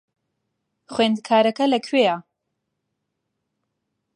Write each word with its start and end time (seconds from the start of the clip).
خوێندکارەکە 0.93 1.65
لەکوێیە؟ 1.73 2.15